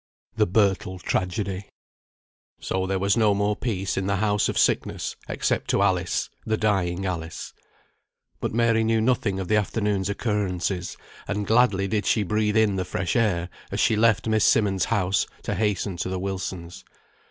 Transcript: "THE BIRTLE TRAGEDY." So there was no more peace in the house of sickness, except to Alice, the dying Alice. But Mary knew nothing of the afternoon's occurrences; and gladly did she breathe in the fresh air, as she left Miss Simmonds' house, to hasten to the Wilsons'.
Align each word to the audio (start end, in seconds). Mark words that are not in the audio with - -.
"THE 0.35 0.47
BIRTLE 0.47 0.97
TRAGEDY." 0.97 1.69
So 2.59 2.87
there 2.87 2.97
was 2.97 3.15
no 3.15 3.35
more 3.35 3.55
peace 3.55 3.97
in 3.97 4.07
the 4.07 4.15
house 4.15 4.49
of 4.49 4.57
sickness, 4.57 5.15
except 5.29 5.69
to 5.69 5.83
Alice, 5.83 6.31
the 6.43 6.57
dying 6.57 7.05
Alice. 7.05 7.53
But 8.39 8.51
Mary 8.51 8.83
knew 8.83 8.99
nothing 8.99 9.39
of 9.39 9.47
the 9.47 9.57
afternoon's 9.57 10.09
occurrences; 10.09 10.97
and 11.27 11.45
gladly 11.45 11.87
did 11.87 12.07
she 12.07 12.23
breathe 12.23 12.57
in 12.57 12.77
the 12.77 12.83
fresh 12.83 13.15
air, 13.15 13.47
as 13.69 13.79
she 13.79 13.95
left 13.95 14.27
Miss 14.27 14.43
Simmonds' 14.43 14.85
house, 14.85 15.27
to 15.43 15.53
hasten 15.53 15.97
to 15.97 16.09
the 16.09 16.17
Wilsons'. 16.17 16.83